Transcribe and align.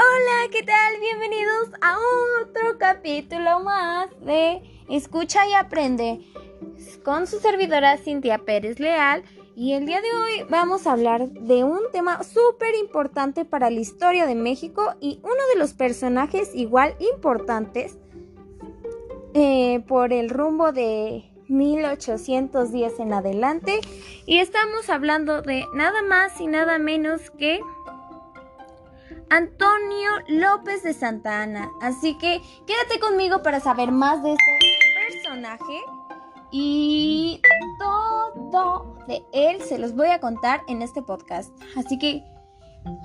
Hola, 0.00 0.48
¿qué 0.52 0.62
tal? 0.62 1.00
Bienvenidos 1.00 1.70
a 1.80 1.96
otro 2.40 2.78
capítulo 2.78 3.58
más 3.58 4.08
de 4.20 4.62
Escucha 4.88 5.44
y 5.48 5.54
Aprende 5.54 6.20
con 7.02 7.26
su 7.26 7.40
servidora 7.40 7.96
Cintia 7.96 8.38
Pérez 8.38 8.78
Leal. 8.78 9.24
Y 9.56 9.72
el 9.72 9.86
día 9.86 10.00
de 10.00 10.12
hoy 10.12 10.46
vamos 10.48 10.86
a 10.86 10.92
hablar 10.92 11.28
de 11.30 11.64
un 11.64 11.80
tema 11.90 12.22
súper 12.22 12.76
importante 12.76 13.44
para 13.44 13.70
la 13.70 13.80
historia 13.80 14.26
de 14.26 14.36
México 14.36 14.94
y 15.00 15.18
uno 15.24 15.42
de 15.52 15.58
los 15.58 15.72
personajes 15.72 16.54
igual 16.54 16.94
importantes 17.00 17.98
eh, 19.34 19.82
por 19.88 20.12
el 20.12 20.30
rumbo 20.30 20.70
de 20.70 21.28
1810 21.48 23.00
en 23.00 23.14
adelante. 23.14 23.80
Y 24.26 24.38
estamos 24.38 24.90
hablando 24.90 25.42
de 25.42 25.64
nada 25.74 26.02
más 26.02 26.40
y 26.40 26.46
nada 26.46 26.78
menos 26.78 27.32
que 27.32 27.60
Antonio 29.30 30.10
López 30.28 30.82
de 30.82 30.94
Santa 30.94 31.42
Ana. 31.42 31.70
Así 31.82 32.16
que 32.16 32.40
quédate 32.66 32.98
conmigo 33.00 33.42
para 33.42 33.60
saber 33.60 33.92
más 33.92 34.22
de 34.22 34.32
este 34.32 34.58
personaje 35.06 35.80
y 36.50 37.40
todo 37.78 38.96
de 39.06 39.22
él 39.32 39.60
se 39.62 39.78
los 39.78 39.94
voy 39.94 40.08
a 40.08 40.20
contar 40.20 40.62
en 40.68 40.82
este 40.82 41.02
podcast. 41.02 41.52
Así 41.76 41.98
que 41.98 42.24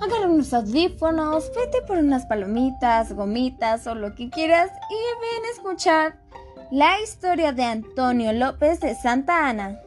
agarra 0.00 0.28
unos 0.28 0.54
audífonos, 0.54 1.50
vete 1.54 1.82
por 1.86 1.98
unas 1.98 2.24
palomitas, 2.26 3.12
gomitas 3.12 3.86
o 3.86 3.94
lo 3.94 4.14
que 4.14 4.30
quieras 4.30 4.70
y 4.90 4.94
ven 5.20 5.44
a 5.44 5.50
escuchar 5.52 6.20
la 6.70 7.00
historia 7.00 7.52
de 7.52 7.64
Antonio 7.64 8.32
López 8.32 8.80
de 8.80 8.94
Santa 8.94 9.48
Ana. 9.48 9.78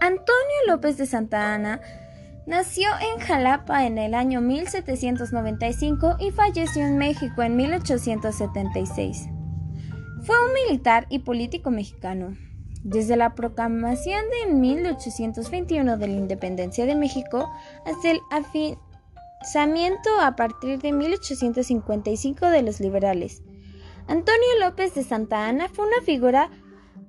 Antonio 0.00 0.58
López 0.66 0.96
de 0.98 1.06
Santa 1.06 1.54
Ana 1.54 1.80
Nació 2.48 2.88
en 3.12 3.20
Jalapa 3.20 3.84
en 3.84 3.98
el 3.98 4.14
año 4.14 4.40
1795 4.40 6.16
y 6.18 6.30
falleció 6.30 6.82
en 6.82 6.96
México 6.96 7.42
en 7.42 7.56
1876. 7.56 9.28
Fue 10.22 10.34
un 10.46 10.54
militar 10.54 11.06
y 11.10 11.18
político 11.18 11.70
mexicano. 11.70 12.38
Desde 12.82 13.18
la 13.18 13.34
proclamación 13.34 14.22
de 14.30 14.54
1821 14.54 15.98
de 15.98 16.08
la 16.08 16.14
independencia 16.14 16.86
de 16.86 16.94
México 16.94 17.50
hasta 17.84 18.12
el 18.12 18.20
afianzamiento 18.30 20.08
a 20.18 20.34
partir 20.34 20.78
de 20.78 20.92
1855 20.94 22.46
de 22.46 22.62
los 22.62 22.80
liberales. 22.80 23.42
Antonio 24.06 24.48
López 24.58 24.94
de 24.94 25.04
Santa 25.04 25.48
Ana 25.48 25.68
fue 25.68 25.86
una 25.86 26.00
figura 26.00 26.48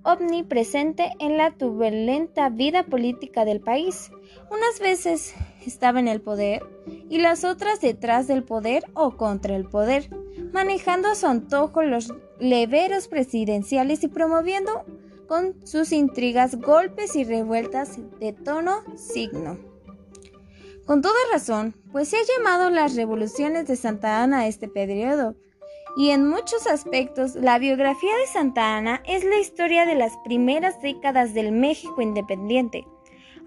omnipresente 0.03 1.11
en 1.19 1.37
la 1.37 1.51
turbulenta 1.51 2.49
vida 2.49 2.83
política 2.83 3.45
del 3.45 3.59
país. 3.59 4.11
Unas 4.49 4.79
veces 4.79 5.35
estaba 5.65 5.99
en 5.99 6.07
el 6.07 6.21
poder 6.21 6.63
y 7.09 7.19
las 7.19 7.43
otras 7.43 7.81
detrás 7.81 8.27
del 8.27 8.43
poder 8.43 8.83
o 8.93 9.17
contra 9.17 9.55
el 9.55 9.65
poder, 9.65 10.09
manejando 10.53 11.09
a 11.09 11.15
su 11.15 11.27
antojo 11.27 11.83
los 11.83 12.13
leveros 12.39 13.07
presidenciales 13.07 14.03
y 14.03 14.07
promoviendo 14.07 14.85
con 15.27 15.55
sus 15.65 15.91
intrigas 15.91 16.55
golpes 16.55 17.15
y 17.15 17.23
revueltas 17.23 17.99
de 18.19 18.33
tono 18.33 18.83
signo. 18.95 19.59
Con 20.85 21.03
toda 21.03 21.13
razón, 21.31 21.75
pues 21.91 22.07
se 22.07 22.17
ha 22.17 22.37
llamado 22.37 22.71
las 22.71 22.95
revoluciones 22.95 23.67
de 23.67 23.75
Santa 23.75 24.23
Ana 24.23 24.39
a 24.39 24.47
este 24.47 24.67
periodo, 24.67 25.35
y 25.95 26.11
en 26.11 26.27
muchos 26.27 26.67
aspectos 26.67 27.35
la 27.35 27.59
biografía 27.59 28.15
de 28.15 28.27
Santa 28.27 28.77
Ana 28.77 29.01
es 29.05 29.23
la 29.23 29.39
historia 29.39 29.85
de 29.85 29.95
las 29.95 30.17
primeras 30.17 30.81
décadas 30.81 31.33
del 31.33 31.51
México 31.51 32.01
independiente. 32.01 32.87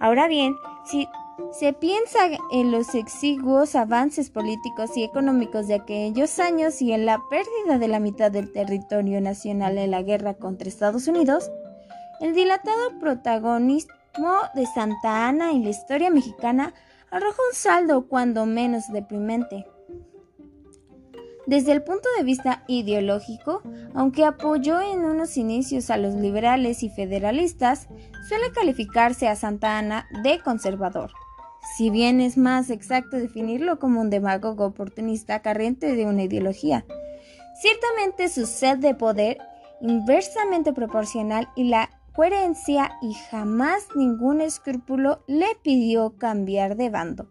Ahora 0.00 0.26
bien, 0.28 0.56
si 0.84 1.06
se 1.52 1.72
piensa 1.72 2.18
en 2.50 2.70
los 2.70 2.94
exiguos 2.94 3.74
avances 3.74 4.30
políticos 4.30 4.96
y 4.96 5.04
económicos 5.04 5.66
de 5.68 5.74
aquellos 5.74 6.38
años 6.38 6.80
y 6.82 6.92
en 6.92 7.06
la 7.06 7.20
pérdida 7.30 7.78
de 7.78 7.88
la 7.88 8.00
mitad 8.00 8.30
del 8.30 8.52
territorio 8.52 9.20
nacional 9.20 9.78
en 9.78 9.90
la 9.90 10.02
guerra 10.02 10.34
contra 10.34 10.68
Estados 10.68 11.08
Unidos, 11.08 11.50
el 12.20 12.34
dilatado 12.34 12.98
protagonismo 13.00 13.88
de 14.54 14.66
Santa 14.66 15.28
Ana 15.28 15.52
en 15.52 15.64
la 15.64 15.70
historia 15.70 16.10
mexicana 16.10 16.74
arroja 17.10 17.38
un 17.50 17.54
saldo 17.54 18.08
cuando 18.08 18.46
menos 18.46 18.84
deprimente. 18.92 19.66
Desde 21.46 21.72
el 21.72 21.82
punto 21.82 22.08
de 22.16 22.24
vista 22.24 22.62
ideológico, 22.68 23.62
aunque 23.94 24.24
apoyó 24.24 24.80
en 24.80 25.04
unos 25.04 25.36
inicios 25.36 25.90
a 25.90 25.96
los 25.96 26.14
liberales 26.14 26.82
y 26.82 26.88
federalistas, 26.88 27.88
suele 28.28 28.52
calificarse 28.54 29.26
a 29.26 29.34
Santa 29.34 29.78
Ana 29.78 30.06
de 30.22 30.40
conservador. 30.40 31.10
Si 31.76 31.90
bien 31.90 32.20
es 32.20 32.36
más 32.36 32.70
exacto 32.70 33.16
definirlo 33.16 33.78
como 33.78 34.00
un 34.00 34.10
demagogo 34.10 34.66
oportunista 34.66 35.42
carente 35.42 35.94
de 35.96 36.06
una 36.06 36.24
ideología, 36.24 36.84
ciertamente 37.60 38.28
su 38.28 38.46
sed 38.46 38.78
de 38.78 38.94
poder 38.94 39.38
inversamente 39.80 40.72
proporcional 40.72 41.48
y 41.56 41.64
la 41.64 41.90
coherencia 42.14 42.92
y 43.00 43.14
jamás 43.14 43.88
ningún 43.96 44.40
escrúpulo 44.40 45.24
le 45.26 45.46
pidió 45.62 46.16
cambiar 46.18 46.76
de 46.76 46.90
bando. 46.90 47.28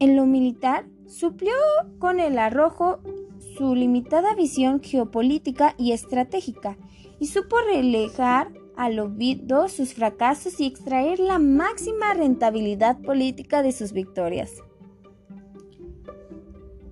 En 0.00 0.16
lo 0.16 0.26
militar, 0.26 0.86
suplió 1.08 1.54
con 1.98 2.20
el 2.20 2.38
arrojo 2.38 3.00
su 3.56 3.74
limitada 3.74 4.34
visión 4.34 4.80
geopolítica 4.80 5.74
y 5.78 5.92
estratégica 5.92 6.76
y 7.18 7.26
supo 7.26 7.56
relegar 7.60 8.52
al 8.76 9.00
olvido 9.00 9.68
sus 9.68 9.94
fracasos 9.94 10.60
y 10.60 10.66
extraer 10.66 11.18
la 11.18 11.38
máxima 11.38 12.14
rentabilidad 12.14 13.00
política 13.00 13.62
de 13.62 13.72
sus 13.72 13.92
victorias. 13.92 14.52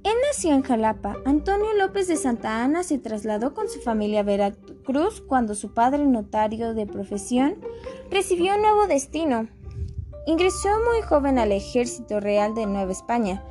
Él 0.03 0.15
nació 0.28 0.55
en 0.55 0.62
Jalapa. 0.62 1.16
Antonio 1.25 1.72
López 1.75 2.09
de 2.09 2.16
Santa 2.16 2.62
Ana 2.62 2.84
se 2.84 2.99
trasladó 2.99 3.55
con 3.55 3.69
su 3.69 3.81
familia 3.81 4.21
a 4.21 4.22
Veracruz 4.22 5.21
cuando 5.21 5.55
su 5.55 5.75
padre, 5.75 6.06
notario 6.06 6.75
de 6.75 6.87
profesión, 6.87 7.56
recibió 8.10 8.55
un 8.55 8.62
nuevo 8.62 8.87
destino. 8.87 9.49
Ingresó 10.26 10.69
muy 10.91 11.03
joven 11.03 11.38
al 11.38 11.53
ejército 11.53 12.19
real 12.21 12.55
de 12.55 12.66
Nueva 12.66 12.93
España 12.93 13.44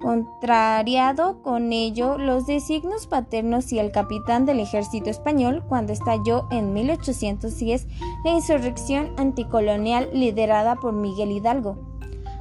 contrariado 0.00 1.42
con 1.42 1.72
ello 1.72 2.18
los 2.18 2.46
designios 2.46 3.06
paternos 3.06 3.72
y 3.72 3.78
el 3.78 3.92
capitán 3.92 4.46
del 4.46 4.60
ejército 4.60 5.10
español 5.10 5.62
cuando 5.68 5.92
estalló 5.92 6.48
en 6.50 6.72
1810 6.72 7.86
la 8.24 8.30
insurrección 8.30 9.12
anticolonial 9.18 10.08
liderada 10.12 10.76
por 10.76 10.94
Miguel 10.94 11.30
Hidalgo. 11.30 11.78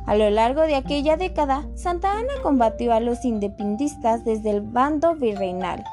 A 0.05 0.15
lo 0.15 0.29
largo 0.31 0.61
de 0.61 0.75
aquella 0.75 1.17
década, 1.17 1.67
Santa 1.75 2.17
Ana 2.17 2.33
combatió 2.41 2.93
a 2.93 2.99
los 2.99 3.25
independistas 3.25 4.25
desde 4.25 4.49
el 4.49 4.61
bando 4.61 5.13
virreinal. 5.15 5.83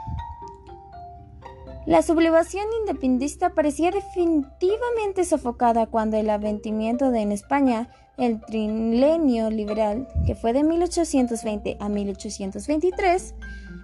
La 1.86 2.02
sublevación 2.02 2.64
independista 2.80 3.50
parecía 3.50 3.92
definitivamente 3.92 5.24
sofocada 5.24 5.86
cuando 5.86 6.16
el 6.16 6.28
aventimiento 6.30 7.12
de 7.12 7.20
en 7.20 7.30
España 7.30 7.88
el 8.18 8.40
trilenio 8.40 9.50
liberal, 9.50 10.08
que 10.26 10.34
fue 10.34 10.52
de 10.52 10.64
1820 10.64 11.76
a 11.78 11.88
1823, 11.88 13.34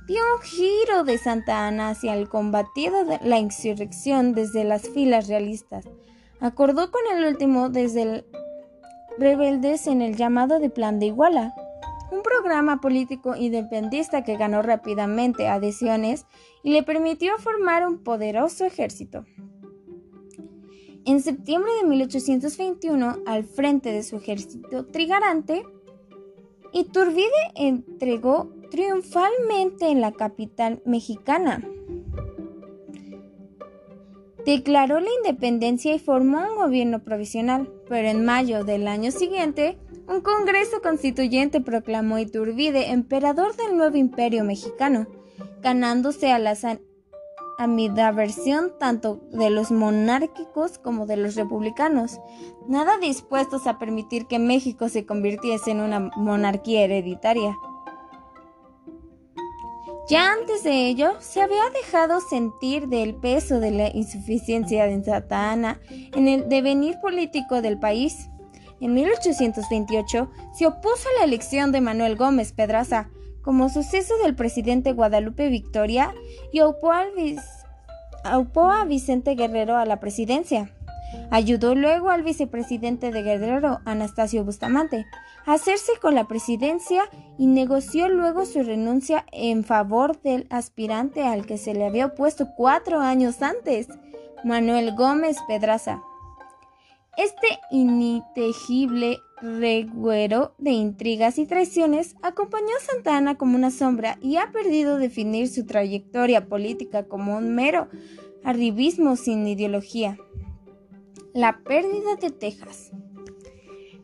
dio 0.09 0.21
un 0.35 0.43
giro 0.43 1.05
de 1.05 1.17
Santa 1.17 1.69
Ana 1.69 1.91
hacia 1.91 2.15
el 2.15 2.29
combatido 2.29 3.05
de 3.05 3.21
la 3.23 3.39
insurrección 3.39 4.33
desde 4.33 4.65
las 4.65 4.89
filas 4.89 5.29
realistas. 5.29 5.85
Acordó 6.41 6.91
con 6.91 7.03
el 7.17 7.25
último 7.25 7.69
desde 7.69 8.03
el 8.03 8.25
rebeldes 9.17 9.87
en 9.87 10.03
el 10.03 10.17
llamado 10.17 10.59
de 10.59 10.71
Plan 10.71 10.99
de 10.99 11.07
Iguala, 11.07 11.55
un 12.13 12.23
programa 12.23 12.81
político 12.81 13.35
independista 13.37 14.23
que 14.23 14.37
ganó 14.37 14.61
rápidamente 14.61 15.49
adhesiones 15.49 16.27
y 16.63 16.73
le 16.73 16.83
permitió 16.83 17.39
formar 17.39 17.87
un 17.87 18.03
poderoso 18.05 18.67
ejército. 18.67 19.25
En 21.07 21.21
septiembre 21.21 21.73
de 21.81 21.89
1821, 21.89 23.17
al 23.27 23.45
frente 23.45 23.91
de 23.91 24.03
su 24.03 24.17
ejército 24.17 24.87
trigarante, 24.87 25.65
Iturbide 26.73 27.53
entregó 27.57 28.53
triunfalmente 28.71 29.89
en 29.89 30.01
la 30.01 30.13
capital 30.13 30.83
mexicana. 30.85 31.67
Declaró 34.45 35.01
la 35.01 35.11
independencia 35.19 35.95
y 35.95 35.99
formó 35.99 36.43
un 36.49 36.57
gobierno 36.57 37.03
provisional, 37.03 37.73
pero 37.89 38.09
en 38.09 38.25
mayo 38.25 38.65
del 38.65 38.87
año 38.87 39.11
siguiente, 39.11 39.79
un 40.09 40.21
Congreso 40.21 40.83
Constituyente 40.83 41.61
proclamó 41.61 42.19
Iturbide 42.19 42.91
emperador 42.91 43.57
del 43.57 43.77
nuevo 43.77 43.97
imperio 43.97 44.45
mexicano, 44.45 45.07
ganándose 45.61 46.33
a 46.33 46.39
las 46.39 46.65
versión 48.15 48.73
tanto 48.79 49.21
de 49.31 49.51
los 49.51 49.71
monárquicos 49.71 50.79
como 50.79 51.07
de 51.07 51.17
los 51.17 51.35
republicanos, 51.37 52.21
nada 52.67 52.99
dispuestos 52.99 53.67
a 53.67 53.79
permitir 53.79 54.27
que 54.27 54.39
México 54.39 54.89
se 54.89 55.07
convirtiese 55.07 55.71
en 55.71 55.81
una 55.81 56.11
monarquía 56.17 56.83
hereditaria. 56.83 57.57
Ya 60.09 60.33
antes 60.33 60.65
de 60.65 60.89
ello, 60.89 61.13
se 61.21 61.41
había 61.41 61.71
dejado 61.71 62.21
sentir 62.21 62.89
del 62.89 63.15
peso 63.15 63.61
de 63.61 63.71
la 63.71 63.89
insuficiencia 63.95 64.87
de 64.87 65.05
Santa 65.05 65.53
Ana 65.53 65.81
en 65.89 66.27
el 66.27 66.49
devenir 66.49 66.99
político 67.01 67.63
del 67.63 67.79
país. 67.79 68.29
En 68.83 68.95
1828, 68.95 70.29
se 70.53 70.67
opuso 70.67 71.09
a 71.09 71.21
la 71.21 71.25
elección 71.25 71.71
de 71.71 71.81
Manuel 71.81 72.17
Gómez 72.17 72.53
Pedraza 72.53 73.09
como 73.41 73.69
suceso 73.69 74.15
del 74.25 74.35
presidente 74.35 74.93
Guadalupe 74.93 75.49
Victoria 75.49 76.13
y 76.53 76.59
aupó, 76.59 76.91
a 76.93 78.85
Vicente 78.85 79.37
Guerrero 79.37 79.77
a 79.77 79.87
la 79.87 80.01
presidencia. 80.01 80.75
Ayudó 81.31 81.77
luego 81.77 82.11
al 82.11 82.25
vicepresidente 82.25 83.13
de 83.13 83.23
Guerrero, 83.23 83.79
Anastasio 83.85 84.45
Bustamante, 84.45 85.07
a 85.47 85.55
hacerse 85.55 85.93
con 86.01 86.17
la 86.17 86.27
presidencia 86.27 87.05
y 87.39 87.47
negoció 87.47 88.09
luego 88.09 88.47
su 88.47 88.65
renuncia 88.65 89.27
en 89.31 89.63
favor 89.63 90.21
del 90.23 90.49
aspirante 90.51 91.23
al 91.23 91.47
que 91.47 91.57
se 91.57 91.73
le 91.73 91.87
había 91.87 92.07
opuesto 92.07 92.49
cuatro 92.57 92.99
años 92.99 93.43
antes, 93.43 93.87
Manuel 94.43 94.97
Gómez 94.97 95.37
Pedraza. 95.47 96.03
Este 97.17 97.61
ininteligible 97.71 99.21
reguero 99.43 100.55
de 100.57 100.71
intrigas 100.71 101.39
y 101.39 101.45
traiciones 101.45 102.17
acompañó 102.23 102.69
a 102.77 102.85
Santa 102.85 103.17
Ana 103.17 103.37
como 103.37 103.57
una 103.57 103.71
sombra 103.71 104.19
y 104.23 104.37
ha 104.37 104.51
perdido 104.51 104.97
definir 104.97 105.49
su 105.49 105.67
trayectoria 105.67 106.47
política 106.47 107.05
como 107.05 107.37
un 107.37 107.55
mero 107.55 107.89
arribismo 108.45 109.17
sin 109.17 109.47
ideología. 109.47 110.17
La 111.35 111.61
pérdida 111.65 112.17
de 112.17 112.31
Texas. 112.31 112.93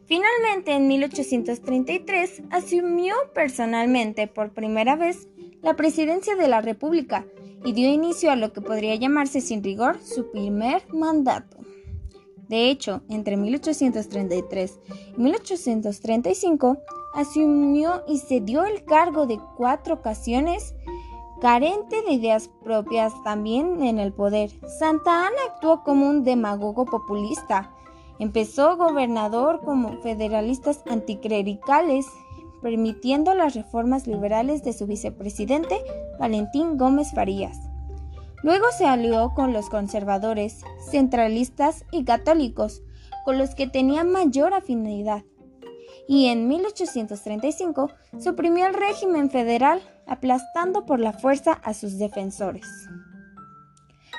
Finalmente, 0.04 0.72
en 0.72 0.88
1833, 0.88 2.42
asumió 2.50 3.14
personalmente 3.34 4.26
por 4.26 4.52
primera 4.52 4.96
vez 4.96 5.28
la 5.62 5.76
presidencia 5.76 6.36
de 6.36 6.48
la 6.48 6.60
República 6.60 7.26
y 7.64 7.72
dio 7.72 7.88
inicio 7.90 8.30
a 8.30 8.36
lo 8.36 8.52
que 8.52 8.60
podría 8.60 8.94
llamarse 8.96 9.40
sin 9.40 9.62
rigor 9.62 9.98
su 10.02 10.30
primer 10.30 10.82
mandato. 10.92 11.57
De 12.48 12.70
hecho, 12.70 13.02
entre 13.08 13.36
1833 13.36 14.80
y 15.16 15.20
1835 15.20 16.78
asumió 17.14 18.02
y 18.08 18.18
cedió 18.18 18.64
el 18.64 18.84
cargo 18.84 19.26
de 19.26 19.38
cuatro 19.56 19.94
ocasiones 19.94 20.74
carente 21.40 22.02
de 22.02 22.12
ideas 22.12 22.50
propias 22.64 23.12
también 23.22 23.82
en 23.82 23.98
el 23.98 24.12
poder. 24.12 24.50
Santa 24.78 25.26
Ana 25.26 25.36
actuó 25.52 25.84
como 25.84 26.08
un 26.08 26.24
demagogo 26.24 26.84
populista. 26.84 27.72
Empezó 28.18 28.76
gobernador 28.76 29.60
como 29.64 30.00
federalistas 30.02 30.82
anticlericales, 30.90 32.06
permitiendo 32.62 33.34
las 33.34 33.54
reformas 33.54 34.08
liberales 34.08 34.64
de 34.64 34.72
su 34.72 34.86
vicepresidente 34.86 35.80
Valentín 36.18 36.76
Gómez 36.76 37.12
Farías. 37.14 37.67
Luego 38.42 38.66
se 38.76 38.86
alió 38.86 39.32
con 39.34 39.52
los 39.52 39.68
conservadores, 39.68 40.62
centralistas 40.90 41.84
y 41.90 42.04
católicos, 42.04 42.82
con 43.24 43.38
los 43.38 43.54
que 43.54 43.66
tenía 43.66 44.04
mayor 44.04 44.54
afinidad. 44.54 45.24
Y 46.06 46.26
en 46.26 46.48
1835 46.48 47.90
suprimió 48.18 48.66
el 48.66 48.74
régimen 48.74 49.30
federal, 49.30 49.82
aplastando 50.06 50.86
por 50.86 51.00
la 51.00 51.12
fuerza 51.12 51.52
a 51.52 51.74
sus 51.74 51.98
defensores. 51.98 52.66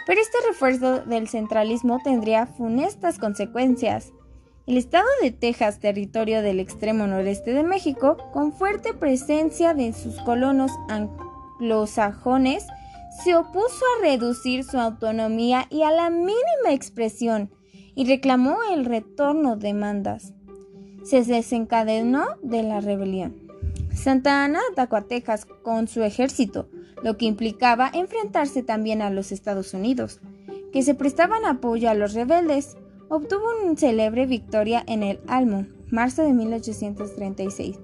Pero 0.06 0.22
este 0.22 0.38
refuerzo 0.48 1.00
del 1.02 1.28
centralismo 1.28 2.00
tendría 2.04 2.46
funestas 2.46 3.20
consecuencias. 3.20 4.12
El 4.68 4.78
estado 4.78 5.08
de 5.22 5.32
Texas, 5.32 5.80
territorio 5.80 6.42
del 6.42 6.60
extremo 6.60 7.08
noreste 7.08 7.54
de 7.54 7.64
México, 7.64 8.18
con 8.34 8.54
fuerte 8.54 8.94
presencia 8.94 9.74
de 9.74 9.94
sus 9.94 10.20
colonos 10.22 10.72
anglosajones, 10.90 12.68
se 13.10 13.36
opuso 13.36 13.84
a 13.98 14.04
reducir 14.04 14.64
su 14.64 14.78
autonomía 14.78 15.66
y 15.70 15.84
a 15.84 15.92
la 15.92 16.10
mínima 16.10 16.72
expresión 16.72 17.52
y 17.96 18.06
reclamó 18.06 18.58
el 18.72 18.86
retorno 18.86 19.58
de 19.58 19.70
demandas. 19.70 20.34
Se 21.04 21.24
desencadenó 21.24 22.26
de 22.42 22.64
la 22.64 22.82
rebelión. 22.82 23.50
Santa 23.94 24.44
Ana 24.44 24.60
atacó 24.72 24.96
a 24.96 25.08
Texas 25.08 25.46
con 25.46 25.88
su 25.88 26.04
ejército, 26.04 26.70
lo 27.04 27.18
que 27.18 27.26
implicaba 27.26 27.90
enfrentarse 27.94 28.64
también 28.64 29.02
a 29.02 29.10
los 29.10 29.32
Estados 29.32 29.74
Unidos, 29.74 30.22
que 30.72 30.84
se 30.84 30.94
prestaban 30.94 31.46
apoyo 31.46 31.90
a 31.90 31.96
los 31.96 32.14
rebeldes. 32.14 32.78
Obtuvo 33.10 33.44
una 33.66 33.76
célebre 33.76 34.28
victoria 34.28 34.84
en 34.88 35.04
el 35.04 35.20
Almo, 35.28 35.66
marzo 35.92 36.24
de 36.24 36.34
1836, 36.34 37.80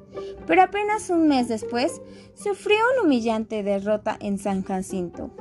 pero 0.47 0.63
apenas 0.63 1.09
un 1.09 1.27
mes 1.27 1.47
después 1.47 2.01
sufrió 2.33 2.77
una 2.93 3.03
humillante 3.03 3.63
derrota 3.63 4.17
en 4.19 4.37
San 4.37 4.63
Jacinto. 4.63 5.31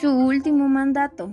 Su 0.00 0.10
último 0.10 0.68
mandato. 0.68 1.30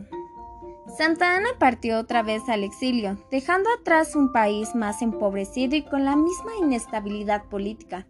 Santa 0.98 1.36
Ana 1.36 1.50
partió 1.60 2.00
otra 2.00 2.24
vez 2.24 2.48
al 2.50 2.64
exilio, 2.64 3.18
dejando 3.32 3.70
atrás 3.80 4.16
un 4.16 4.32
país 4.32 4.76
más 4.76 5.02
empobrecido 5.02 5.76
y 5.76 5.84
con 5.84 6.04
la 6.04 6.16
misma 6.16 6.52
inestabilidad 6.62 7.46
política. 7.46 8.08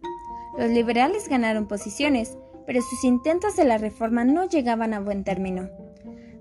Los 0.58 0.70
liberales 0.70 1.28
ganaron 1.28 1.66
posiciones, 1.66 2.36
pero 2.66 2.82
sus 2.82 3.04
intentos 3.04 3.56
de 3.56 3.64
la 3.64 3.78
reforma 3.78 4.24
no 4.24 4.48
llegaban 4.48 4.92
a 4.92 5.00
buen 5.00 5.24
término. 5.24 5.68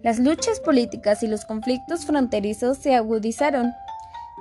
Las 0.01 0.17
luchas 0.17 0.61
políticas 0.61 1.23
y 1.23 1.27
los 1.27 1.43
conflictos 1.43 2.05
fronterizos 2.05 2.77
se 2.77 2.95
agudizaron, 2.95 3.73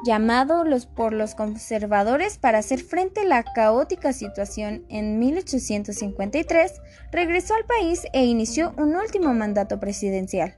llamado 0.04 0.62
por 0.94 1.12
los 1.12 1.34
conservadores 1.34 2.38
para 2.38 2.58
hacer 2.58 2.80
frente 2.80 3.22
a 3.22 3.24
la 3.24 3.42
caótica 3.42 4.12
situación 4.12 4.84
en 4.88 5.18
1853, 5.18 6.80
regresó 7.10 7.54
al 7.54 7.64
país 7.64 8.06
e 8.12 8.24
inició 8.24 8.72
un 8.76 8.94
último 8.94 9.34
mandato 9.34 9.80
presidencial, 9.80 10.54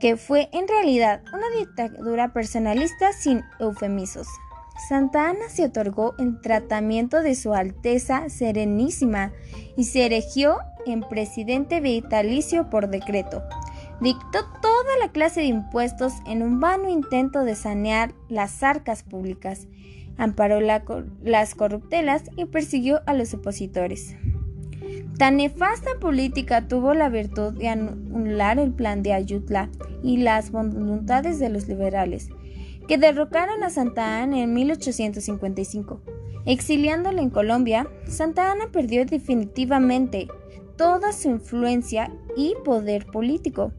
que 0.00 0.18
fue 0.18 0.50
en 0.52 0.68
realidad 0.68 1.22
una 1.32 1.48
dictadura 1.58 2.34
personalista 2.34 3.14
sin 3.14 3.42
eufemismos. 3.58 4.26
Santa 4.86 5.30
Ana 5.30 5.48
se 5.48 5.64
otorgó 5.64 6.14
el 6.18 6.42
tratamiento 6.42 7.22
de 7.22 7.34
Su 7.34 7.54
Alteza 7.54 8.28
Serenísima 8.28 9.32
y 9.78 9.84
se 9.84 10.04
erigió 10.04 10.58
en 10.86 11.00
presidente 11.00 11.80
vitalicio 11.80 12.70
por 12.70 12.88
decreto 12.88 13.42
dictó 14.00 14.44
toda 14.62 14.98
la 15.00 15.10
clase 15.12 15.40
de 15.40 15.46
impuestos 15.46 16.14
en 16.26 16.42
un 16.42 16.60
vano 16.60 16.88
intento 16.88 17.44
de 17.44 17.54
sanear 17.54 18.14
las 18.28 18.62
arcas 18.62 19.02
públicas, 19.02 19.66
amparó 20.16 20.60
las 20.60 21.54
corruptelas 21.54 22.24
y 22.36 22.44
persiguió 22.44 23.00
a 23.06 23.14
los 23.14 23.34
opositores. 23.34 24.16
Tan 25.18 25.38
nefasta 25.38 25.98
política 26.00 26.68
tuvo 26.68 26.94
la 26.94 27.08
virtud 27.08 27.52
de 27.54 27.68
anular 27.68 28.58
el 28.58 28.72
plan 28.72 29.02
de 29.02 29.12
Ayutla 29.12 29.68
y 30.02 30.18
las 30.18 30.52
voluntades 30.52 31.40
de 31.40 31.48
los 31.48 31.66
liberales, 31.66 32.28
que 32.86 32.98
derrocaron 32.98 33.64
a 33.64 33.70
Santa 33.70 34.22
Ana 34.22 34.40
en 34.40 34.54
1855. 34.54 36.00
Exiliándola 36.46 37.20
en 37.20 37.30
Colombia, 37.30 37.88
Santa 38.06 38.52
Ana 38.52 38.68
perdió 38.72 39.04
definitivamente 39.04 40.28
toda 40.76 41.12
su 41.12 41.28
influencia 41.28 42.12
y 42.36 42.54
poder 42.64 43.06
político. 43.06 43.72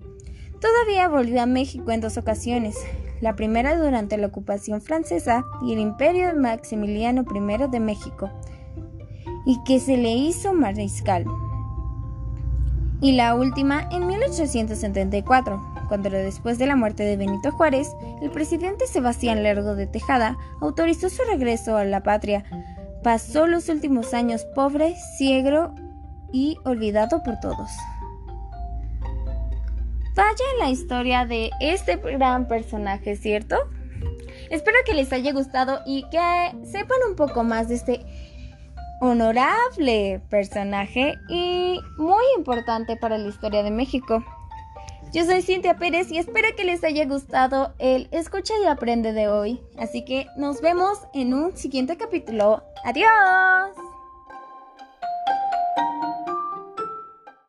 Todavía 0.60 1.08
volvió 1.08 1.42
a 1.42 1.46
México 1.46 1.92
en 1.92 2.02
dos 2.02 2.18
ocasiones, 2.18 2.76
la 3.22 3.36
primera 3.36 3.78
durante 3.78 4.18
la 4.18 4.28
ocupación 4.28 4.82
francesa 4.82 5.46
y 5.62 5.74
el 5.74 5.80
imperio 5.80 6.28
de 6.28 6.34
Maximiliano 6.34 7.24
I 7.24 7.68
de 7.70 7.80
México, 7.80 8.30
y 9.46 9.62
que 9.64 9.80
se 9.80 9.96
le 9.98 10.12
hizo 10.12 10.54
mariscal. 10.54 11.26
Y 13.02 13.14
la 13.14 13.36
última 13.36 13.88
en 13.92 14.08
1874, 14.08 15.86
cuando 15.88 16.10
después 16.10 16.58
de 16.58 16.68
la 16.68 16.76
muerte 16.76 17.04
de 17.04 17.16
Benito 17.16 17.52
Juárez, 17.52 17.90
el 18.22 18.30
presidente 18.30 18.88
Sebastián 18.88 19.42
Lerdo 19.42 19.76
de 19.76 19.88
Tejada 19.88 20.38
autorizó 20.60 21.10
su 21.10 21.24
regreso 21.24 21.78
a 21.78 21.86
la 21.86 22.04
patria. 22.04 22.44
Pasó 23.02 23.48
los 23.48 23.70
últimos 23.70 24.14
años 24.14 24.46
pobre, 24.54 24.96
ciego 25.18 25.74
y 26.34 26.58
olvidado 26.66 27.24
por 27.24 27.40
todos. 27.40 27.70
Vaya 30.20 30.46
la 30.60 30.70
historia 30.70 31.26
de 31.26 31.50
este 31.62 31.96
gran 31.96 32.50
personaje, 32.50 33.16
¿cierto? 33.16 33.56
Espero 34.50 34.78
que 34.86 34.94
les 34.94 35.14
haya 35.14 35.32
gustado 35.32 35.80
y 35.86 36.04
que 36.10 36.20
sepan 36.66 36.98
un 37.10 37.16
poco 37.16 37.46
más 37.46 37.70
de 37.70 37.76
este 37.76 38.06
honorable 39.00 40.22
personaje 40.30 41.14
y 41.30 41.80
muy 41.98 42.26
importante 42.36 42.98
para 42.98 43.18
la 43.18 43.30
historia 43.30 43.64
de 43.64 43.72
México. 43.72 44.22
Yo 45.14 45.24
soy 45.24 45.42
Cintia 45.42 45.78
Pérez 45.78 46.12
y 46.12 46.18
espero 46.18 46.50
que 46.58 46.66
les 46.66 46.84
haya 46.84 47.06
gustado 47.06 47.74
el 47.80 48.10
Escucha 48.12 48.54
y 48.62 48.68
Aprende 48.68 49.14
de 49.14 49.30
hoy. 49.30 49.62
Así 49.78 50.04
que 50.04 50.28
nos 50.36 50.60
vemos 50.60 51.00
en 51.14 51.34
un 51.34 51.56
siguiente 51.56 51.96
capítulo. 51.96 52.62
Adiós. 52.84 53.89